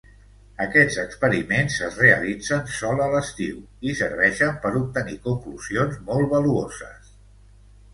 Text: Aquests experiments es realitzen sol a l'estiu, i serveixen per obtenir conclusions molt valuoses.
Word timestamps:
Aquests 0.63 0.95
experiments 1.03 1.75
es 1.89 1.99
realitzen 2.05 2.65
sol 2.79 3.03
a 3.09 3.11
l'estiu, 3.13 3.61
i 3.91 3.95
serveixen 4.03 4.61
per 4.67 4.75
obtenir 4.83 5.23
conclusions 5.31 6.05
molt 6.13 6.31
valuoses. 6.39 7.19